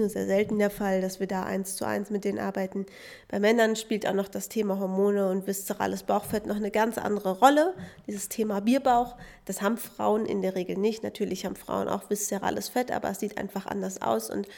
nur 0.00 0.08
sehr 0.08 0.26
selten 0.26 0.58
der 0.58 0.70
Fall, 0.70 1.00
dass 1.00 1.20
wir 1.20 1.28
da 1.28 1.44
eins 1.44 1.76
zu 1.76 1.84
eins 1.84 2.10
mit 2.10 2.24
denen 2.24 2.38
arbeiten. 2.38 2.86
Bei 3.28 3.38
Männern 3.38 3.76
spielt 3.76 4.06
auch 4.06 4.14
noch 4.14 4.28
das 4.28 4.48
Thema 4.48 4.80
Hormone 4.80 5.30
und 5.30 5.46
viszerales 5.46 6.02
Bauchfett 6.02 6.46
noch 6.46 6.56
eine 6.56 6.70
ganz 6.70 6.98
andere 6.98 7.38
Rolle. 7.38 7.74
Dieses 8.06 8.28
Thema 8.28 8.60
Bierbauch, 8.60 9.16
das 9.44 9.62
haben 9.62 9.76
Frauen 9.76 10.26
in 10.26 10.42
der 10.42 10.56
Regel 10.56 10.76
nicht. 10.76 11.04
Natürlich 11.04 11.46
haben 11.46 11.56
Frauen 11.56 11.88
auch 11.88 12.10
viszerales 12.10 12.68
Fett, 12.68 12.90
aber 12.90 13.10
es 13.10 13.20
sieht 13.20 13.38
einfach 13.38 13.66
anders 13.66 14.02
aus 14.02 14.30
und 14.30 14.48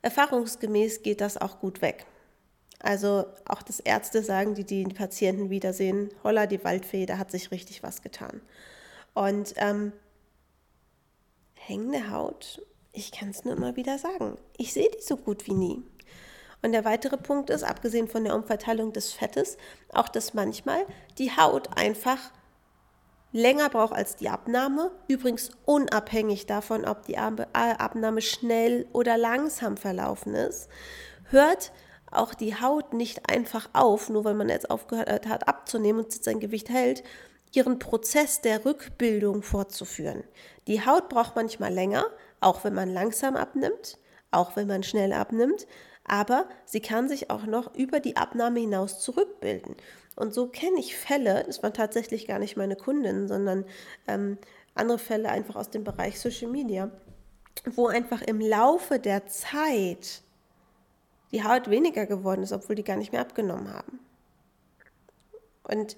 erfahrungsgemäß 0.00 1.02
geht 1.02 1.20
das 1.20 1.36
auch 1.36 1.60
gut 1.60 1.82
weg. 1.82 2.06
Also 2.78 3.24
auch 3.46 3.62
das 3.62 3.80
Ärzte 3.80 4.22
sagen, 4.22 4.54
die 4.54 4.64
die 4.64 4.84
Patienten 4.84 5.50
wiedersehen, 5.50 6.10
holla 6.22 6.46
die 6.46 6.62
Waldfee, 6.64 7.06
da 7.06 7.18
hat 7.18 7.30
sich 7.30 7.50
richtig 7.50 7.82
was 7.82 8.02
getan. 8.02 8.42
Und 9.14 9.54
ähm, 9.56 9.92
hängende 11.54 12.10
Haut 12.10 12.60
ich 12.94 13.12
kann 13.12 13.30
es 13.30 13.44
nur 13.44 13.54
immer 13.54 13.76
wieder 13.76 13.98
sagen. 13.98 14.38
Ich 14.56 14.72
sehe 14.72 14.88
die 14.90 15.02
so 15.02 15.16
gut 15.16 15.46
wie 15.46 15.52
nie. 15.52 15.82
Und 16.62 16.72
der 16.72 16.84
weitere 16.86 17.18
Punkt 17.18 17.50
ist, 17.50 17.62
abgesehen 17.62 18.08
von 18.08 18.24
der 18.24 18.34
Umverteilung 18.34 18.92
des 18.92 19.12
Fettes, 19.12 19.58
auch, 19.92 20.08
dass 20.08 20.32
manchmal 20.32 20.86
die 21.18 21.36
Haut 21.36 21.76
einfach 21.76 22.18
länger 23.32 23.68
braucht 23.68 23.92
als 23.92 24.16
die 24.16 24.30
Abnahme. 24.30 24.92
Übrigens 25.08 25.50
unabhängig 25.66 26.46
davon, 26.46 26.86
ob 26.86 27.04
die 27.04 27.18
Abnahme 27.18 28.22
schnell 28.22 28.86
oder 28.92 29.18
langsam 29.18 29.76
verlaufen 29.76 30.34
ist, 30.34 30.70
hört 31.24 31.72
auch 32.10 32.32
die 32.32 32.58
Haut 32.58 32.94
nicht 32.94 33.28
einfach 33.28 33.68
auf, 33.72 34.08
nur 34.08 34.24
weil 34.24 34.34
man 34.34 34.48
jetzt 34.48 34.70
aufgehört 34.70 35.26
hat 35.26 35.48
abzunehmen 35.48 36.04
und 36.04 36.24
sein 36.24 36.38
Gewicht 36.38 36.70
hält, 36.70 37.02
ihren 37.52 37.78
Prozess 37.78 38.40
der 38.40 38.64
Rückbildung 38.64 39.42
fortzuführen. 39.42 40.24
Die 40.66 40.86
Haut 40.86 41.08
braucht 41.08 41.36
manchmal 41.36 41.72
länger, 41.72 42.06
auch 42.44 42.64
wenn 42.64 42.74
man 42.74 42.92
langsam 42.92 43.36
abnimmt, 43.36 43.98
auch 44.30 44.56
wenn 44.56 44.66
man 44.66 44.82
schnell 44.82 45.12
abnimmt, 45.12 45.66
aber 46.04 46.46
sie 46.66 46.80
kann 46.80 47.08
sich 47.08 47.30
auch 47.30 47.46
noch 47.46 47.74
über 47.74 48.00
die 48.00 48.16
Abnahme 48.16 48.60
hinaus 48.60 49.00
zurückbilden. 49.00 49.76
Und 50.16 50.34
so 50.34 50.46
kenne 50.46 50.78
ich 50.78 50.96
Fälle, 50.96 51.44
das 51.46 51.62
waren 51.62 51.72
tatsächlich 51.72 52.26
gar 52.26 52.38
nicht 52.38 52.56
meine 52.56 52.76
Kundinnen, 52.76 53.26
sondern 53.26 53.64
ähm, 54.06 54.38
andere 54.74 54.98
Fälle 54.98 55.30
einfach 55.30 55.56
aus 55.56 55.70
dem 55.70 55.84
Bereich 55.84 56.20
Social 56.20 56.50
Media, 56.50 56.90
wo 57.74 57.86
einfach 57.86 58.20
im 58.22 58.40
Laufe 58.40 58.98
der 58.98 59.26
Zeit 59.26 60.22
die 61.32 61.42
Haut 61.42 61.70
weniger 61.70 62.06
geworden 62.06 62.42
ist, 62.42 62.52
obwohl 62.52 62.76
die 62.76 62.84
gar 62.84 62.96
nicht 62.96 63.12
mehr 63.12 63.22
abgenommen 63.22 63.72
haben. 63.72 63.98
Und 65.62 65.96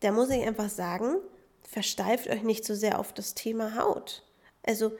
da 0.00 0.12
muss 0.12 0.30
ich 0.30 0.46
einfach 0.46 0.68
sagen, 0.68 1.16
versteift 1.62 2.28
euch 2.28 2.42
nicht 2.42 2.64
so 2.64 2.74
sehr 2.74 2.98
auf 2.98 3.12
das 3.12 3.34
Thema 3.34 3.76
Haut. 3.76 4.23
Also 4.66 4.92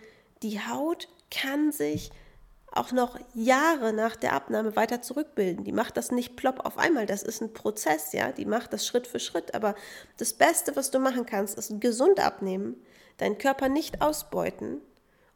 die 0.42 0.61
Haut 0.61 1.09
kann 1.30 1.73
sich 1.73 2.11
auch 2.73 2.92
noch 2.92 3.18
Jahre 3.35 3.92
nach 3.92 4.16
der 4.16 4.33
Abnahme 4.33 4.75
weiter 4.76 5.00
zurückbilden. 5.00 5.64
Die 5.64 5.73
macht 5.73 5.97
das 5.97 6.11
nicht 6.11 6.37
plopp 6.37 6.64
auf 6.64 6.76
einmal, 6.76 7.06
das 7.06 7.23
ist 7.23 7.40
ein 7.40 7.52
Prozess, 7.52 8.12
ja, 8.12 8.33
die 8.33 8.47
macht 8.47 8.73
das 8.73 8.87
Schritt 8.87 9.06
für 9.06 9.21
Schritt, 9.21 9.54
aber 9.54 9.75
das 10.16 10.33
Beste, 10.33 10.75
was 10.75 10.90
du 10.90 10.99
machen 10.99 11.25
kannst, 11.25 11.56
ist 11.56 11.80
gesund 11.80 12.18
abnehmen, 12.18 12.76
deinen 13.18 13.38
Körper 13.38 13.68
nicht 13.68 14.02
ausbeuten 14.02 14.80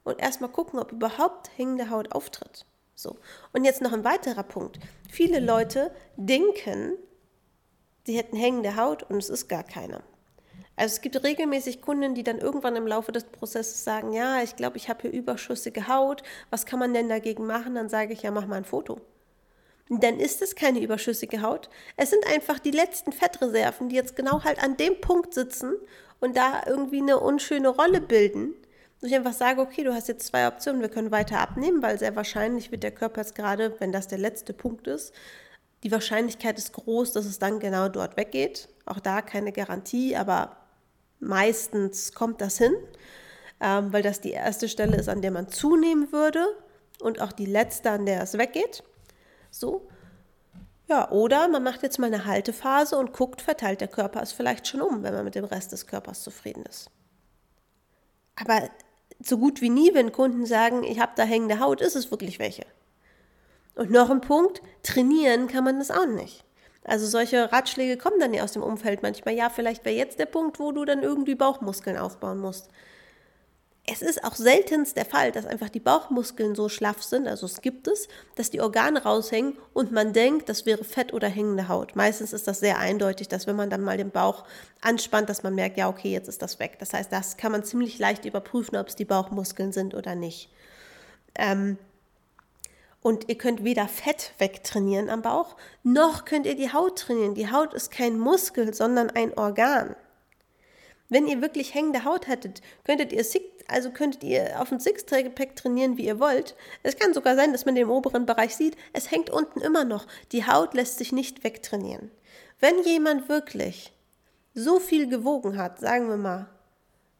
und 0.03 0.21
erstmal 0.21 0.51
gucken, 0.51 0.81
ob 0.81 0.91
überhaupt 0.91 1.51
hängende 1.57 1.91
Haut 1.91 2.13
auftritt. 2.13 2.67
So. 2.95 3.17
Und 3.53 3.65
jetzt 3.65 3.83
noch 3.83 3.93
ein 3.93 4.05
weiterer 4.05 4.43
Punkt. 4.43 4.81
Viele 5.09 5.39
Leute 5.39 5.93
denken, 6.17 6.95
sie 8.05 8.17
hätten 8.17 8.37
hängende 8.37 8.75
Haut 8.75 9.05
und 9.05 9.19
es 9.19 9.31
ist 9.31 9.49
gar 9.49 9.63
keine. 9.63 10.03
Also 10.79 10.95
es 10.95 11.01
gibt 11.01 11.21
regelmäßig 11.25 11.83
Kunden, 11.83 12.15
die 12.15 12.23
dann 12.23 12.39
irgendwann 12.39 12.77
im 12.77 12.87
Laufe 12.87 13.11
des 13.11 13.25
Prozesses 13.25 13.83
sagen, 13.83 14.13
ja, 14.13 14.45
ich 14.45 14.55
glaube, 14.55 14.77
ich 14.77 14.89
habe 14.89 15.03
hier 15.03 15.11
überschüssige 15.11 15.89
Haut, 15.89 16.23
was 16.51 16.67
kann 16.67 16.79
man 16.79 16.95
denn 16.95 17.09
dagegen 17.09 17.47
machen? 17.47 17.75
Dann 17.75 17.89
sage 17.89 18.13
ich, 18.13 18.23
ja, 18.23 18.31
mach 18.31 18.47
mal 18.47 18.59
ein 18.59 18.65
Foto. 18.65 19.01
Dann 19.89 20.21
ist 20.21 20.41
es 20.41 20.55
keine 20.55 20.81
überschüssige 20.81 21.43
Haut. 21.43 21.69
Es 21.97 22.11
sind 22.11 22.25
einfach 22.33 22.61
die 22.61 22.71
letzten 22.71 23.11
Fettreserven, 23.11 23.89
die 23.89 23.97
jetzt 23.97 24.15
genau 24.15 24.45
halt 24.45 24.63
an 24.63 24.77
dem 24.77 25.01
Punkt 25.01 25.35
sitzen 25.35 25.75
und 26.21 26.37
da 26.37 26.63
irgendwie 26.65 27.03
eine 27.03 27.19
unschöne 27.19 27.71
Rolle 27.71 28.01
bilden. 28.01 28.55
Und 29.01 29.09
ich 29.09 29.17
einfach 29.17 29.33
sage, 29.33 29.61
okay, 29.61 29.83
du 29.83 29.93
hast 29.93 30.07
jetzt 30.07 30.29
zwei 30.29 30.47
Optionen, 30.47 30.81
wir 30.81 30.91
können 30.91 31.11
weiter 31.11 31.41
abnehmen, 31.41 31.83
weil 31.83 31.99
sehr 31.99 32.15
wahrscheinlich 32.15 32.71
wird 32.71 32.85
der 32.85 32.93
Körper 32.93 33.23
jetzt 33.23 33.35
gerade, 33.35 33.75
wenn 33.81 33.91
das 33.91 34.07
der 34.07 34.19
letzte 34.19 34.53
Punkt 34.53 34.87
ist, 34.87 35.13
die 35.83 35.91
Wahrscheinlichkeit 35.91 36.57
ist 36.57 36.73
groß, 36.73 37.13
dass 37.13 37.27
es 37.27 37.41
dann 37.41 37.59
genau 37.59 37.89
dort 37.89 38.17
weggeht. 38.17 38.69
Auch 38.87 39.01
da 39.01 39.23
keine 39.23 39.51
Garantie, 39.51 40.17
aber 40.17 40.58
Meistens 41.21 42.13
kommt 42.13 42.41
das 42.41 42.59
hin, 42.59 42.75
ähm, 43.61 43.93
weil 43.93 44.03
das 44.03 44.21
die 44.21 44.31
erste 44.31 44.69
Stelle 44.69 44.97
ist, 44.97 45.09
an 45.09 45.23
der 45.23 45.31
man 45.31 45.49
zunehmen 45.49 46.13
würde 46.13 46.47
und 47.01 47.21
auch 47.21 47.33
die 47.33 47.47
letzte, 47.47 47.91
an 47.91 48.07
der 48.07 48.23
es 48.23 48.39
weggeht. 48.39 48.83
So. 49.51 49.89
Ja, 50.89 51.11
oder 51.11 51.49
man 51.49 51.63
macht 51.63 51.83
jetzt 51.83 51.99
mal 51.99 52.07
eine 52.07 52.25
Haltephase 52.25 52.97
und 52.97 53.13
guckt, 53.13 53.43
verteilt 53.43 53.81
der 53.81 53.89
Körper 53.89 54.23
es 54.23 54.33
vielleicht 54.33 54.67
schon 54.67 54.81
um, 54.81 55.03
wenn 55.03 55.13
man 55.13 55.25
mit 55.25 55.35
dem 55.35 55.45
Rest 55.45 55.73
des 55.73 55.87
Körpers 55.87 56.23
zufrieden 56.23 56.65
ist. 56.65 56.91
Aber 58.37 58.71
so 59.21 59.37
gut 59.37 59.61
wie 59.61 59.69
nie, 59.69 59.93
wenn 59.95 60.13
Kunden 60.13 60.47
sagen, 60.47 60.85
ich 60.85 61.01
habe 61.01 61.13
da 61.17 61.25
hängende 61.25 61.61
Haut, 61.61 61.81
ist 61.81 61.97
es 61.97 62.11
wirklich 62.11 62.39
welche. 62.39 62.65
Und 63.75 63.91
noch 63.91 64.11
ein 64.11 64.21
Punkt, 64.21 64.63
trainieren 64.83 65.47
kann 65.47 65.65
man 65.65 65.79
das 65.79 65.91
auch 65.91 66.07
nicht. 66.07 66.45
Also 66.89 67.07
solche 67.07 67.53
Ratschläge 67.53 67.97
kommen 67.99 68.19
dann 68.19 68.33
ja 68.33 68.43
aus 68.43 68.53
dem 68.53 68.63
Umfeld 68.63 69.03
manchmal. 69.03 69.35
Ja, 69.35 69.51
vielleicht 69.51 69.85
wäre 69.85 69.97
jetzt 69.97 70.19
der 70.19 70.27
Punkt, 70.27 70.59
wo 70.59 70.73
du 70.73 70.85
dann 70.85 71.03
irgendwie 71.03 71.35
Bauchmuskeln 71.35 71.99
aufbauen 71.99 72.39
musst. 72.39 72.69
Es 73.91 74.03
ist 74.03 74.23
auch 74.23 74.35
seltenst 74.35 74.99
der 74.99 75.07
Fall, 75.07 75.33
dass 75.33 75.47
einfach 75.47 75.71
die 75.71 75.81
Bauchmuskeln 75.81 76.55
so 76.55 76.69
schlaff 76.69 77.03
sind, 77.03 77.27
also 77.27 77.47
es 77.47 77.63
gibt 77.63 77.89
es, 77.89 78.07
dass 78.35 78.51
die 78.51 78.61
Organe 78.61 79.03
raushängen 79.03 79.57
und 79.73 79.93
man 79.93 80.13
denkt, 80.13 80.51
das 80.51 80.67
wäre 80.67 80.85
Fett 80.85 81.15
oder 81.15 81.27
hängende 81.27 81.69
Haut. 81.69 81.97
Meistens 81.97 82.35
ist 82.35 82.47
das 82.47 82.61
sehr 82.61 82.79
eindeutig, 82.79 83.29
dass 83.29 83.47
wenn 83.47 83.57
man 83.57 83.71
dann 83.71 83.83
mal 83.83 83.97
den 83.97 84.11
Bauch 84.11 84.45
anspannt, 84.83 85.31
dass 85.31 85.43
man 85.43 85.55
merkt, 85.55 85.79
ja, 85.79 85.89
okay, 85.89 86.13
jetzt 86.13 86.29
ist 86.29 86.43
das 86.43 86.59
weg. 86.59 86.77
Das 86.81 86.93
heißt, 86.93 87.11
das 87.11 87.39
kann 87.39 87.51
man 87.51 87.65
ziemlich 87.65 87.99
leicht 87.99 88.27
überprüfen, 88.27 88.77
ob 88.77 88.89
es 88.89 88.95
die 88.95 89.07
Bauchmuskeln 89.07 89.73
sind 89.73 89.95
oder 89.95 90.15
nicht. 90.15 90.51
Ähm, 91.35 91.79
und 93.03 93.29
ihr 93.29 93.39
könnt 93.39 93.65
weder 93.65 93.89
Fett 93.89 94.33
wegtrainieren 94.39 95.11
am 95.11 95.23
Bauch, 95.23 95.57
noch 95.83 96.25
könnt 96.25 96.47
ihr 96.47 96.57
die 96.57 96.73
Haut 96.73 96.99
trainieren. 96.99 97.35
Die 97.35 97.51
Haut 97.51 97.75
ist 97.75 97.91
kein 97.91 98.19
Muskel, 98.19 98.75
sondern 98.75 99.11
ein 99.11 99.37
Organ. 99.37 99.97
Wenn 101.09 101.27
ihr 101.27 101.41
wirklich 101.41 101.75
hängende 101.75 102.05
Haut 102.05 102.27
hättet, 102.27 102.61
könntet 102.85 103.13
ihr 103.13 103.25
also 103.67 103.91
könntet 103.91 104.25
ihr 104.25 104.61
auf 104.61 104.71
dem 104.71 104.81
Sixpack 104.81 105.55
trainieren, 105.57 105.97
wie 105.99 106.07
ihr 106.07 106.19
wollt. 106.19 106.57
Es 106.83 106.97
kann 106.97 107.13
sogar 107.13 107.37
sein, 107.37 107.53
dass 107.53 107.67
man 107.67 107.75
den 107.75 107.89
oberen 107.89 108.25
Bereich 108.25 108.57
sieht. 108.57 108.77
Es 108.95 109.11
hängt 109.11 109.31
unten 109.31 109.61
immer 109.61 109.85
noch. 109.85 110.07
Die 110.33 110.47
Haut 110.47 110.75
lässt 110.75 110.99
sich 110.99 111.13
nicht 111.13 111.45
wegtrainieren. 111.45 112.11
Wenn 112.61 112.83
jemand 112.83 113.29
wirklich 113.29 113.93
so 114.55 114.81
viel 114.81 115.09
gewogen 115.09 115.59
hat, 115.59 115.81
sagen 115.81 116.09
wir 116.09 116.17
mal 116.17 116.49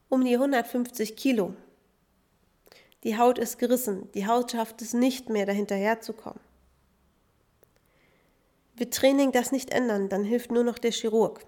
um 0.09 0.25
die 0.25 0.35
150 0.35 1.17
Kilo, 1.17 1.55
die 3.05 3.17
Haut 3.17 3.39
ist 3.39 3.59
gerissen, 3.59 4.11
die 4.13 4.27
Haut 4.27 4.53
schafft 4.53 4.83
es 4.83 4.93
nicht 4.93 5.29
mehr, 5.29 5.47
dahinterherzukommen. 5.47 6.41
Wird 8.75 8.95
Training 8.95 9.33
das 9.33 9.53
nicht 9.53 9.71
ändern, 9.71 10.09
dann 10.09 10.25
hilft 10.25 10.51
nur 10.51 10.65
noch 10.65 10.79
der 10.79 10.93
Chirurg. 10.93 11.45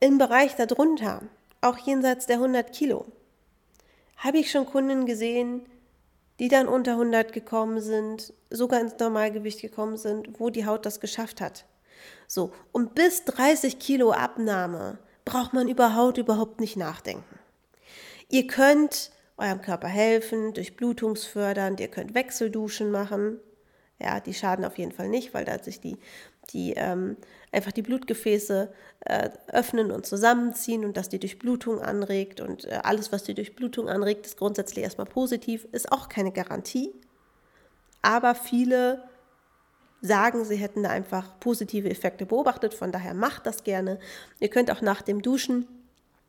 Im 0.00 0.18
Bereich 0.18 0.54
darunter, 0.54 1.22
auch 1.60 1.78
jenseits 1.78 2.26
der 2.26 2.36
100 2.36 2.72
Kilo, 2.72 3.06
habe 4.16 4.38
ich 4.38 4.50
schon 4.50 4.66
Kunden 4.66 5.06
gesehen, 5.06 5.66
die 6.38 6.48
dann 6.48 6.68
unter 6.68 6.92
100 6.92 7.32
gekommen 7.32 7.80
sind, 7.80 8.32
sogar 8.50 8.80
ins 8.80 8.98
Normalgewicht 8.98 9.60
gekommen 9.60 9.96
sind, 9.96 10.38
wo 10.38 10.50
die 10.50 10.66
Haut 10.66 10.86
das 10.86 11.00
geschafft 11.00 11.40
hat. 11.40 11.64
So, 12.28 12.52
und 12.72 12.94
bis 12.94 13.24
30 13.24 13.78
Kilo 13.78 14.12
Abnahme 14.12 14.98
braucht 15.24 15.52
man 15.52 15.68
über 15.68 15.96
Haut 15.96 16.18
überhaupt 16.18 16.60
nicht 16.60 16.76
nachdenken. 16.76 17.37
Ihr 18.28 18.46
könnt 18.46 19.10
eurem 19.38 19.62
Körper 19.62 19.88
helfen, 19.88 20.52
durch 20.52 20.76
Blutungsfördernd, 20.76 21.80
ihr 21.80 21.88
könnt 21.88 22.14
Wechselduschen 22.14 22.90
machen. 22.90 23.38
Ja, 24.00 24.20
die 24.20 24.34
schaden 24.34 24.64
auf 24.64 24.78
jeden 24.78 24.92
Fall 24.92 25.08
nicht, 25.08 25.34
weil 25.34 25.44
da 25.44 25.58
sich 25.58 25.80
die, 25.80 25.96
die 26.50 26.74
ähm, 26.74 27.16
einfach 27.50 27.72
die 27.72 27.82
Blutgefäße 27.82 28.72
äh, 29.00 29.30
öffnen 29.48 29.90
und 29.90 30.06
zusammenziehen 30.06 30.84
und 30.84 30.96
das 30.96 31.08
die 31.08 31.18
Durchblutung 31.18 31.80
anregt. 31.80 32.40
Und 32.40 32.64
äh, 32.64 32.80
alles, 32.82 33.12
was 33.12 33.24
die 33.24 33.34
Durchblutung 33.34 33.88
anregt, 33.88 34.26
ist 34.26 34.36
grundsätzlich 34.36 34.84
erstmal 34.84 35.06
positiv, 35.06 35.66
ist 35.72 35.90
auch 35.90 36.08
keine 36.08 36.32
Garantie. 36.32 36.92
Aber 38.02 38.34
viele 38.34 39.02
sagen, 40.00 40.44
sie 40.44 40.56
hätten 40.56 40.84
da 40.84 40.90
einfach 40.90 41.40
positive 41.40 41.90
Effekte 41.90 42.24
beobachtet, 42.24 42.74
von 42.74 42.92
daher 42.92 43.14
macht 43.14 43.46
das 43.46 43.64
gerne. 43.64 43.98
Ihr 44.38 44.48
könnt 44.48 44.70
auch 44.70 44.80
nach 44.80 45.02
dem 45.02 45.22
Duschen 45.22 45.66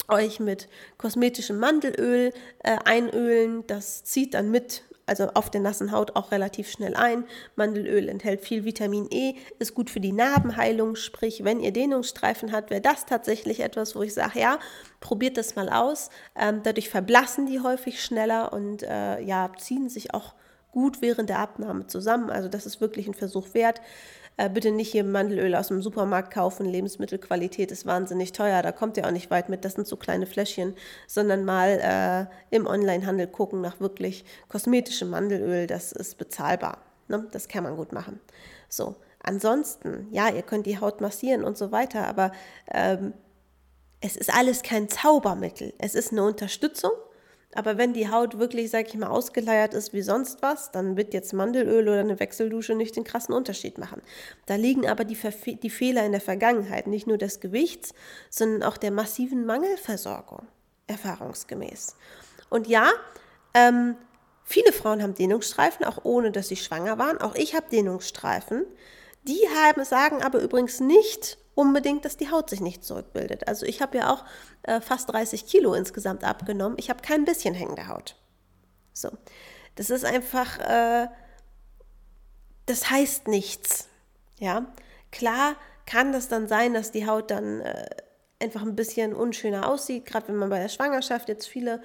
euch 0.10 0.39
mit 0.39 0.68
kosmetischem 0.98 1.60
Mandelöl 1.60 2.34
äh, 2.63 2.78
einölen. 2.86 3.66
Das 3.68 4.04
zieht 4.04 4.34
dann 4.34 4.51
mit, 4.51 4.84
also 5.06 5.30
auf 5.34 5.50
der 5.50 5.62
nassen 5.62 5.92
Haut 5.92 6.16
auch 6.16 6.32
relativ 6.32 6.70
schnell 6.70 6.96
ein. 6.96 7.24
Mandelöl 7.56 8.10
enthält 8.10 8.42
viel 8.42 8.66
Vitamin 8.66 9.08
E, 9.12 9.36
ist 9.60 9.74
gut 9.74 9.89
für 9.89 10.00
die 10.00 10.12
Narbenheilung. 10.12 10.96
Sprich, 10.96 11.44
wenn 11.44 11.60
ihr 11.60 11.72
Dehnungsstreifen 11.72 12.51
habt, 12.51 12.70
wäre 12.70 12.82
das 12.82 13.06
tatsächlich 13.06 13.62
etwas, 13.62 13.96
wo 13.96 14.01
ich 14.01 14.13
sage, 14.13 14.39
ja, 14.39 14.60
probiert 15.00 15.38
das 15.38 15.56
mal 15.56 15.70
aus. 15.70 16.10
Ähm, 16.36 16.62
dadurch 16.63 16.89
verblassen 16.89 17.46
die 17.46 17.60
häufig 17.60 18.04
schneller 18.04 18.54
und 18.54 18.84
äh, 18.84 19.22
ja, 19.22 19.51
ziehen 19.58 19.89
sich 19.89 20.13
auch 20.13 20.34
gut 20.72 21.01
während 21.01 21.30
der 21.30 21.39
Abnahme 21.39 21.88
zusammen. 21.88 22.30
Also 22.30 22.48
das 22.48 22.66
ist 22.66 22.82
wirklich 22.82 23.08
ein 23.08 23.13
Versuch 23.13 23.54
wert. 23.54 23.82
Äh, 24.39 24.50
bitte 24.50 24.72
nicht 24.72 24.89
hier 24.93 25.03
Mandelöl 25.03 25.53
aus 25.53 25.67
dem 25.67 25.81
Supermarkt 25.81 26.34
kaufen. 26.34 26.65
Lebensmittelqualität 26.65 27.72
ist 27.72 27.86
wahnsinnig 27.86 28.31
teuer. 28.31 28.62
Da 28.62 28.72
kommt 28.72 28.96
ihr 28.96 29.05
auch 29.05 29.12
nicht 29.12 29.29
weit 29.29 29.50
mit. 29.50 29.65
Das 29.65 29.74
sind 29.74 29.86
so 29.86 29.98
kleine 29.98 30.25
Fläschchen, 30.25 30.75
sondern 31.08 31.43
mal 31.43 32.29
äh, 32.31 32.55
im 32.55 32.65
Onlinehandel 32.65 33.27
gucken 33.27 33.60
nach 33.60 33.81
wirklich 33.81 34.24
kosmetischem 34.48 35.10
Mandelöl. 35.10 35.67
Das 35.67 35.91
ist 35.91 36.17
bezahlbar. 36.17 36.77
Ne? 37.10 37.27
Das 37.34 37.50
kann 37.50 37.65
man 37.65 37.75
gut 37.75 37.91
machen. 37.91 38.22
So. 38.69 38.96
Ansonsten, 39.22 40.08
ja, 40.12 40.29
ihr 40.29 40.43
könnt 40.43 40.65
die 40.65 40.79
Haut 40.79 41.01
massieren 41.01 41.43
und 41.43 41.58
so 41.58 41.74
weiter, 41.74 42.08
aber 42.08 42.31
ähm, 42.72 43.13
es 44.00 44.15
ist 44.15 44.34
alles 44.34 44.63
kein 44.63 44.88
Zaubermittel. 44.88 45.74
Es 45.79 45.96
ist 45.96 46.13
eine 46.13 46.24
Unterstützung 46.24 46.91
aber 47.56 47.77
wenn 47.77 47.94
die 47.94 48.12
Haut 48.12 48.38
wirklich, 48.38 48.70
sag 48.70 48.88
ich 48.88 48.96
mal, 48.96 49.08
ausgeleiert 49.08 49.74
ist 49.74 49.91
wie 49.91 50.03
sonst 50.03 50.41
was, 50.41 50.72
dann 50.72 50.98
wird 50.98 51.13
jetzt 51.13 51.34
Mandelöl 51.34 51.89
oder 51.89 52.01
eine 52.01 52.20
Wechseldusche 52.20 52.75
nicht 52.75 52.96
den 52.96 53.03
krassen 53.03 53.34
Unterschied 53.34 53.79
machen. 53.79 54.01
Da 54.46 54.56
liegen 54.56 54.88
aber 54.88 55.03
die, 55.03 55.18
die 55.56 55.70
Fehler 55.70 56.06
in 56.06 56.12
der 56.12 56.22
Vergangenheit, 56.22 56.86
nicht 56.86 57.08
nur 57.08 57.18
des 57.18 57.39
Gewichts, 57.39 57.94
sondern 58.29 58.63
auch 58.63 58.77
der 58.77 58.91
massiven 58.91 59.48
Mangelversorgung, 59.48 60.48
erfahrungsgemäß. 60.86 61.96
Und 62.51 62.68
ja, 62.68 62.91
ähm, 63.56 63.96
viele 64.44 64.72
Frauen 64.72 65.01
haben 65.01 65.15
Dehnungsstreifen, 65.15 65.86
auch 65.86 66.01
ohne 66.03 66.32
dass 66.32 66.50
sie 66.50 66.56
schwanger 66.56 67.00
waren. 67.00 67.20
Auch 67.20 67.34
ich 67.34 67.56
habe 67.56 67.65
Dehnungsstreifen. 67.72 68.65
Die 69.24 69.41
haben, 69.56 69.84
sagen 69.86 70.22
aber 70.22 70.39
übrigens 70.39 70.79
nicht, 70.79 71.39
unbedingt, 71.60 72.06
dass 72.06 72.16
die 72.16 72.32
Haut 72.32 72.50
sich 72.50 72.62
nicht 72.62 72.86
zurückbildet. 72.86 73.50
Also 73.50 73.66
ich 73.66 73.82
habe 73.82 73.98
ja 73.98 74.13
auch 74.13 74.24
äh, 74.63 74.80
fast 74.80 75.12
30 75.12 75.46
Kilo 75.46 75.74
insgesamt 75.74 76.24
abgenommen. 76.24 76.78
Ich 76.80 76.89
habe 76.89 77.01
kein 77.01 77.25
bisschen 77.25 77.54
hängende 77.54 77.89
Haut. 77.89 78.16
So, 78.94 79.10
das 79.75 79.89
ist 79.89 80.06
einfach, 80.06 80.58
äh, 80.60 81.08
das 82.66 82.89
heißt 82.89 83.28
nichts. 83.28 83.89
Ja, 84.39 84.68
klar 85.12 85.56
kann 85.86 86.13
das 86.13 86.30
dann 86.30 86.48
sein, 86.48 86.74
dass 86.74 86.92
die 86.92 87.06
Haut 87.06 87.30
dann 87.30 87.60
äh, 87.60 87.89
einfach 88.39 88.62
ein 88.62 88.78
bisschen 88.78 89.13
unschöner 89.13 89.68
aussieht, 89.68 90.06
gerade 90.06 90.30
wenn 90.30 90.38
man 90.38 90.50
bei 90.50 90.60
der 90.60 90.70
Schwangerschaft 90.70 91.28
jetzt 91.28 91.48
viele 91.48 91.82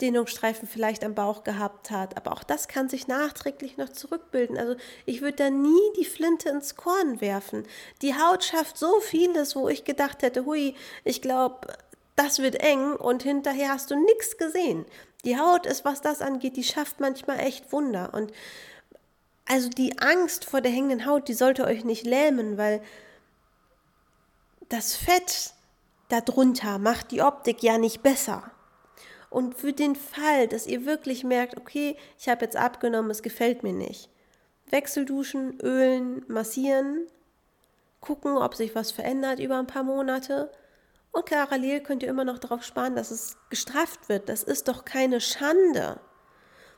Dehnungsstreifen 0.00 0.68
vielleicht 0.68 1.04
am 1.04 1.14
Bauch 1.14 1.44
gehabt 1.44 1.90
hat. 1.90 2.16
Aber 2.16 2.32
auch 2.32 2.42
das 2.42 2.68
kann 2.68 2.88
sich 2.88 3.08
nachträglich 3.08 3.76
noch 3.76 3.88
zurückbilden. 3.88 4.58
Also 4.58 4.76
ich 5.06 5.22
würde 5.22 5.36
da 5.36 5.50
nie 5.50 5.92
die 5.98 6.04
Flinte 6.04 6.50
ins 6.50 6.76
Korn 6.76 7.20
werfen. 7.20 7.66
Die 8.02 8.14
Haut 8.14 8.44
schafft 8.44 8.76
so 8.76 9.00
vieles, 9.00 9.56
wo 9.56 9.68
ich 9.68 9.84
gedacht 9.84 10.22
hätte, 10.22 10.44
hui, 10.44 10.74
ich 11.04 11.22
glaube, 11.22 11.68
das 12.14 12.38
wird 12.38 12.56
eng 12.56 12.92
und 12.94 13.22
hinterher 13.22 13.70
hast 13.70 13.90
du 13.90 13.96
nichts 13.96 14.36
gesehen. 14.36 14.84
Die 15.24 15.38
Haut 15.38 15.66
ist, 15.66 15.84
was 15.84 16.00
das 16.00 16.22
angeht, 16.22 16.56
die 16.56 16.64
schafft 16.64 17.00
manchmal 17.00 17.40
echt 17.40 17.72
Wunder. 17.72 18.12
Und 18.12 18.32
also 19.46 19.68
die 19.68 19.98
Angst 19.98 20.44
vor 20.44 20.60
der 20.60 20.72
hängenden 20.72 21.06
Haut, 21.06 21.28
die 21.28 21.34
sollte 21.34 21.64
euch 21.64 21.84
nicht 21.84 22.04
lähmen, 22.04 22.58
weil 22.58 22.82
das 24.68 24.96
Fett 24.96 25.52
darunter 26.08 26.78
macht 26.78 27.10
die 27.10 27.22
Optik 27.22 27.62
ja 27.62 27.78
nicht 27.78 28.02
besser. 28.02 28.50
Und 29.30 29.54
für 29.54 29.72
den 29.72 29.96
Fall, 29.96 30.48
dass 30.48 30.66
ihr 30.66 30.86
wirklich 30.86 31.24
merkt, 31.24 31.56
okay, 31.56 31.96
ich 32.18 32.28
habe 32.28 32.44
jetzt 32.44 32.56
abgenommen, 32.56 33.10
es 33.10 33.22
gefällt 33.22 33.62
mir 33.62 33.72
nicht. 33.72 34.08
Wechselduschen, 34.70 35.60
ölen, 35.60 36.24
massieren, 36.28 37.06
gucken, 38.00 38.36
ob 38.36 38.54
sich 38.54 38.74
was 38.74 38.92
verändert 38.92 39.40
über 39.40 39.58
ein 39.58 39.66
paar 39.66 39.82
Monate. 39.82 40.50
Und 41.12 41.26
parallel 41.26 41.80
könnt 41.80 42.02
ihr 42.02 42.08
immer 42.08 42.24
noch 42.24 42.38
darauf 42.38 42.62
sparen, 42.62 42.94
dass 42.94 43.10
es 43.10 43.36
gestraft 43.50 44.08
wird. 44.08 44.28
Das 44.28 44.42
ist 44.42 44.68
doch 44.68 44.84
keine 44.84 45.20
Schande. 45.20 46.00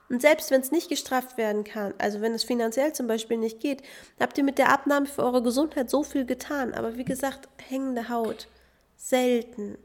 Und 0.08 0.22
selbst 0.22 0.50
wenn 0.50 0.60
es 0.62 0.70
nicht 0.70 0.88
gestraft 0.88 1.36
werden 1.36 1.64
kann, 1.64 1.92
also 1.98 2.20
wenn 2.20 2.32
es 2.32 2.44
finanziell 2.44 2.94
zum 2.94 3.06
Beispiel 3.06 3.36
nicht 3.36 3.60
geht, 3.60 3.82
habt 4.18 4.38
ihr 4.38 4.44
mit 4.44 4.58
der 4.58 4.70
Abnahme 4.72 5.06
für 5.06 5.22
eure 5.22 5.42
Gesundheit 5.42 5.90
so 5.90 6.02
viel 6.02 6.24
getan. 6.24 6.72
Aber 6.72 6.96
wie 6.96 7.04
gesagt, 7.04 7.48
hängende 7.68 8.08
Haut. 8.08 8.48
Selten. 8.96 9.76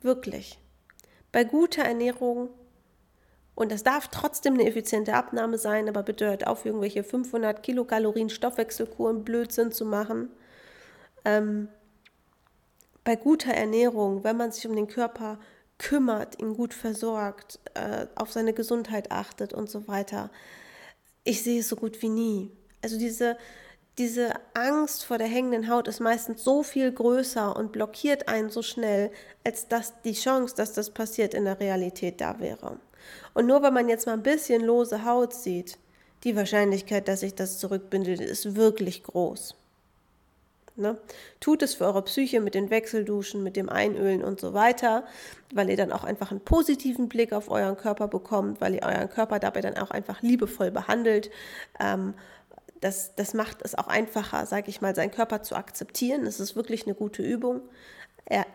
Wirklich. 0.00 0.58
Bei 1.32 1.44
guter 1.44 1.82
Ernährung, 1.82 2.50
und 3.54 3.72
das 3.72 3.82
darf 3.82 4.08
trotzdem 4.08 4.54
eine 4.54 4.66
effiziente 4.66 5.14
Abnahme 5.14 5.58
sein, 5.58 5.88
aber 5.88 6.02
bitte 6.02 6.26
hört 6.26 6.46
auf, 6.46 6.64
irgendwelche 6.64 7.04
500 7.04 7.62
Kilokalorien 7.62 8.30
Stoffwechselkuren 8.30 9.24
Blödsinn 9.24 9.72
zu 9.72 9.84
machen. 9.84 10.30
Ähm, 11.24 11.68
bei 13.04 13.16
guter 13.16 13.52
Ernährung, 13.52 14.22
wenn 14.22 14.36
man 14.36 14.52
sich 14.52 14.66
um 14.66 14.76
den 14.76 14.86
Körper 14.86 15.38
kümmert, 15.78 16.40
ihn 16.40 16.54
gut 16.54 16.74
versorgt, 16.74 17.58
äh, 17.74 18.06
auf 18.16 18.32
seine 18.32 18.52
Gesundheit 18.52 19.10
achtet 19.10 19.52
und 19.52 19.70
so 19.70 19.88
weiter. 19.88 20.30
Ich 21.24 21.42
sehe 21.42 21.60
es 21.60 21.68
so 21.68 21.76
gut 21.76 22.02
wie 22.02 22.08
nie. 22.08 22.50
Also 22.82 22.98
diese, 22.98 23.36
diese 23.98 24.32
Angst 24.54 25.04
vor 25.04 25.18
der 25.18 25.26
hängenden 25.26 25.68
Haut 25.68 25.88
ist 25.88 26.00
meistens 26.00 26.44
so 26.44 26.62
viel 26.62 26.92
größer 26.92 27.56
und 27.56 27.72
blockiert 27.72 28.28
einen 28.28 28.48
so 28.48 28.62
schnell, 28.62 29.10
als 29.44 29.68
dass 29.68 30.00
die 30.02 30.12
Chance, 30.12 30.54
dass 30.56 30.72
das 30.72 30.90
passiert, 30.90 31.34
in 31.34 31.44
der 31.44 31.58
Realität 31.58 32.20
da 32.20 32.38
wäre. 32.38 32.78
Und 33.34 33.46
nur 33.46 33.62
wenn 33.62 33.74
man 33.74 33.88
jetzt 33.88 34.06
mal 34.06 34.12
ein 34.12 34.22
bisschen 34.22 34.62
lose 34.62 35.04
Haut 35.04 35.34
sieht, 35.34 35.78
die 36.24 36.36
Wahrscheinlichkeit, 36.36 37.08
dass 37.08 37.20
sich 37.20 37.34
das 37.34 37.58
zurückbindet, 37.58 38.20
ist 38.20 38.56
wirklich 38.56 39.02
groß. 39.02 39.54
Ne? 40.76 40.96
Tut 41.40 41.62
es 41.62 41.74
für 41.74 41.86
eure 41.86 42.02
Psyche 42.02 42.40
mit 42.40 42.54
den 42.54 42.70
Wechselduschen, 42.70 43.42
mit 43.42 43.56
dem 43.56 43.68
Einölen 43.68 44.22
und 44.22 44.40
so 44.40 44.54
weiter, 44.54 45.04
weil 45.52 45.70
ihr 45.70 45.76
dann 45.76 45.90
auch 45.90 46.04
einfach 46.04 46.30
einen 46.30 46.40
positiven 46.40 47.08
Blick 47.08 47.32
auf 47.32 47.50
euren 47.50 47.76
Körper 47.76 48.06
bekommt, 48.06 48.60
weil 48.60 48.74
ihr 48.74 48.82
euren 48.82 49.10
Körper 49.10 49.40
dabei 49.40 49.60
dann 49.60 49.76
auch 49.76 49.90
einfach 49.90 50.22
liebevoll 50.22 50.70
behandelt. 50.70 51.30
Ähm, 51.80 52.14
das, 52.80 53.14
das 53.16 53.34
macht 53.34 53.62
es 53.62 53.74
auch 53.74 53.88
einfacher, 53.88 54.46
sage 54.46 54.68
ich 54.70 54.80
mal, 54.80 54.94
seinen 54.94 55.10
Körper 55.10 55.42
zu 55.42 55.56
akzeptieren. 55.56 56.26
Es 56.26 56.40
ist 56.40 56.56
wirklich 56.56 56.86
eine 56.86 56.94
gute 56.94 57.22
Übung. 57.22 57.62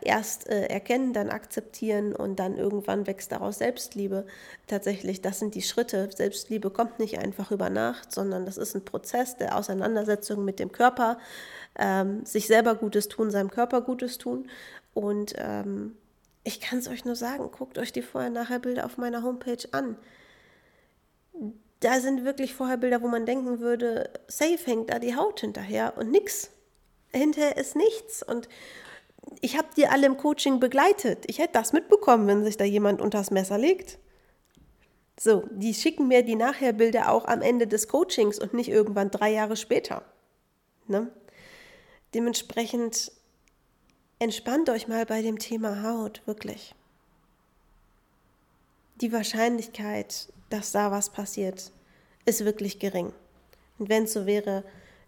erst 0.02 0.48
äh, 0.50 0.68
erkennen, 0.68 1.14
dann 1.14 1.30
akzeptieren 1.30 2.16
und 2.16 2.38
dann 2.40 2.58
irgendwann 2.58 3.08
wächst 3.08 3.32
daraus 3.32 3.58
Selbstliebe. 3.58 4.26
Tatsächlich, 4.68 5.22
das 5.22 5.40
sind 5.40 5.56
die 5.56 5.64
Schritte. 5.64 6.10
Selbstliebe 6.16 6.70
kommt 6.70 7.00
nicht 7.00 7.18
einfach 7.20 7.52
über 7.52 7.70
Nacht, 7.70 8.12
sondern 8.12 8.46
das 8.46 8.58
ist 8.58 8.76
ein 8.76 8.86
Prozess 8.86 9.36
der 9.38 9.58
Auseinandersetzung 9.58 10.46
mit 10.46 10.60
dem 10.60 10.72
Körper 10.72 11.18
ähm, 11.76 12.26
sich 12.26 12.48
selber 12.48 12.76
Gutes 12.76 13.08
tun, 13.08 13.32
seinem 13.32 13.50
Körper 13.50 13.82
Gutes 13.82 14.18
tun. 14.18 14.50
Und 14.94 15.34
ähm, 15.38 15.96
ich 16.44 16.60
kann 16.60 16.80
es 16.80 16.88
euch 16.88 17.06
nur 17.06 17.16
sagen, 17.16 17.50
guckt 17.52 17.78
euch 17.78 17.92
die 17.92 18.02
Vorher-Nachher-Bilder 18.02 18.86
auf 18.86 18.98
meiner 18.98 19.24
Homepage 19.24 19.68
an. 19.72 19.98
Da 21.84 22.00
sind 22.00 22.24
wirklich 22.24 22.54
Vorher-Bilder, 22.54 23.02
wo 23.02 23.10
man 23.10 23.26
denken 23.26 23.60
würde, 23.60 24.10
safe 24.28 24.60
hängt 24.64 24.90
da 24.90 25.00
die 25.00 25.18
Haut 25.18 25.42
hinterher 25.42 25.98
und 25.98 26.12
nix. 26.12 26.50
Hinterher 27.12 27.58
ist 27.58 27.76
nichts. 27.76 28.24
Und 28.24 28.48
ich 29.42 29.58
habe 29.58 29.68
die 29.76 29.88
alle 29.88 30.06
im 30.06 30.16
Coaching 30.16 30.62
begleitet. 30.62 31.26
Ich 31.28 31.40
hätte 31.40 31.54
das 31.54 31.74
mitbekommen, 31.74 32.26
wenn 32.28 32.46
sich 32.46 32.56
da 32.56 32.64
jemand 32.64 33.02
unters 33.02 33.32
Messer 33.32 33.58
legt. 33.58 34.00
So, 35.20 35.44
die 35.52 35.74
schicken 35.74 36.08
mir 36.08 36.24
die 36.24 36.38
Nachherbilder 36.38 37.12
auch 37.12 37.26
am 37.26 37.42
Ende 37.42 37.68
des 37.68 37.90
Coachings 37.90 38.40
und 38.40 38.54
nicht 38.54 38.70
irgendwann 38.70 39.12
drei 39.12 39.34
Jahre 39.34 39.58
später. 39.58 40.06
Ne? 40.88 41.12
Dementsprechend 42.14 43.12
entspannt 44.20 44.70
euch 44.70 44.88
mal 44.88 45.06
bei 45.06 45.22
dem 45.22 45.38
Thema 45.38 45.84
Haut, 45.84 46.22
wirklich. 46.26 46.76
Die 49.02 49.12
Wahrscheinlichkeit, 49.12 50.30
dass 50.54 50.72
da 50.72 50.92
was 50.92 51.10
passiert, 51.10 51.72
ist 52.26 52.46
wirklich 52.46 52.78
gering. 52.78 53.12
Und 53.80 53.90
wenn 53.90 54.04
es 54.04 54.14
so 54.14 54.28
wäre, 54.28 54.64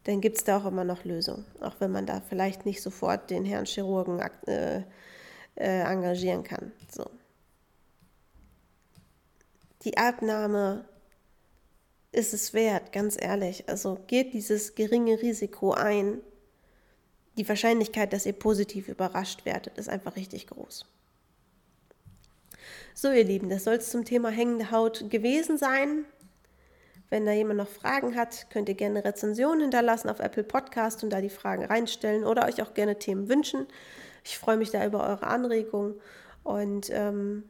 dann 0.05 0.19
gibt 0.19 0.37
es 0.37 0.43
da 0.43 0.57
auch 0.57 0.65
immer 0.65 0.83
noch 0.83 1.05
Lösungen, 1.05 1.45
auch 1.61 1.75
wenn 1.79 1.91
man 1.91 2.07
da 2.07 2.19
vielleicht 2.19 2.65
nicht 2.65 2.81
sofort 2.81 3.29
den 3.29 3.45
Herrn 3.45 3.65
Chirurgen 3.65 4.19
äh, 4.47 4.81
äh, 5.55 5.81
engagieren 5.81 6.43
kann. 6.43 6.71
So. 6.91 7.05
Die 9.83 9.97
Abnahme 9.99 10.85
ist 12.11 12.33
es 12.33 12.55
wert, 12.55 12.91
ganz 12.91 13.15
ehrlich. 13.21 13.69
Also 13.69 13.99
geht 14.07 14.33
dieses 14.33 14.73
geringe 14.73 15.21
Risiko 15.21 15.73
ein, 15.73 16.21
die 17.37 17.47
Wahrscheinlichkeit, 17.47 18.13
dass 18.13 18.25
ihr 18.25 18.33
positiv 18.33 18.87
überrascht 18.87 19.45
werdet, 19.45 19.77
ist 19.77 19.89
einfach 19.89 20.15
richtig 20.15 20.47
groß. 20.47 20.87
So, 22.97 23.11
ihr 23.11 23.25
Lieben, 23.25 23.49
das 23.49 23.65
soll 23.65 23.73
es 23.73 23.89
zum 23.91 24.05
Thema 24.05 24.29
hängende 24.29 24.71
Haut 24.71 25.09
gewesen 25.09 25.57
sein. 25.57 26.05
Wenn 27.09 27.25
da 27.25 27.33
jemand 27.33 27.57
noch 27.57 27.67
Fragen 27.67 28.15
hat, 28.15 28.49
könnt 28.49 28.69
ihr 28.69 28.75
gerne 28.75 29.03
Rezensionen 29.03 29.59
hinterlassen 29.59 30.07
auf 30.07 30.21
Apple 30.21 30.45
Podcast 30.45 31.03
und 31.03 31.09
da 31.09 31.19
die 31.19 31.29
Fragen 31.29 31.65
reinstellen 31.65 32.23
oder 32.23 32.45
euch 32.45 32.61
auch 32.61 32.73
gerne 32.73 32.97
Themen 32.97 33.27
wünschen. 33.27 33.67
Ich 34.23 34.37
freue 34.37 34.55
mich 34.55 34.71
da 34.71 34.85
über 34.85 35.05
eure 35.05 35.27
Anregungen. 35.27 35.95
Und 36.45 36.89
ähm, 36.89 37.43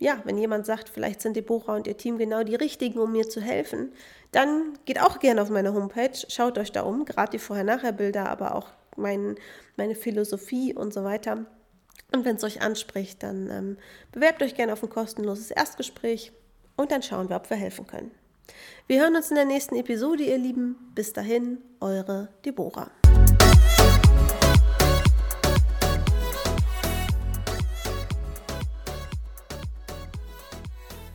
ja, 0.00 0.20
wenn 0.24 0.36
jemand 0.36 0.66
sagt, 0.66 0.88
vielleicht 0.88 1.20
sind 1.20 1.36
Deborah 1.36 1.76
und 1.76 1.86
ihr 1.86 1.96
Team 1.96 2.18
genau 2.18 2.42
die 2.42 2.56
richtigen, 2.56 2.98
um 2.98 3.12
mir 3.12 3.28
zu 3.28 3.40
helfen, 3.40 3.92
dann 4.32 4.76
geht 4.84 5.00
auch 5.00 5.20
gerne 5.20 5.42
auf 5.42 5.48
meine 5.48 5.74
Homepage, 5.74 6.18
schaut 6.26 6.58
euch 6.58 6.72
da 6.72 6.82
um, 6.82 7.04
gerade 7.04 7.30
die 7.30 7.38
Vorher-Nachher-Bilder, 7.38 8.28
aber 8.28 8.56
auch 8.56 8.70
mein, 8.96 9.36
meine 9.76 9.94
Philosophie 9.94 10.74
und 10.74 10.92
so 10.92 11.04
weiter. 11.04 11.46
Und 12.12 12.24
wenn 12.24 12.36
es 12.36 12.44
euch 12.44 12.62
anspricht, 12.62 13.22
dann 13.22 13.50
ähm, 13.50 13.78
bewerbt 14.12 14.42
euch 14.42 14.54
gerne 14.54 14.72
auf 14.72 14.82
ein 14.82 14.88
kostenloses 14.88 15.50
Erstgespräch 15.50 16.32
und 16.76 16.90
dann 16.90 17.02
schauen 17.02 17.28
wir, 17.28 17.36
ob 17.36 17.50
wir 17.50 17.56
helfen 17.56 17.86
können. 17.86 18.10
Wir 18.86 19.02
hören 19.02 19.16
uns 19.16 19.30
in 19.30 19.36
der 19.36 19.44
nächsten 19.44 19.76
Episode, 19.76 20.22
ihr 20.22 20.38
Lieben. 20.38 20.76
Bis 20.94 21.12
dahin, 21.12 21.58
eure 21.80 22.28
Deborah. 22.44 22.90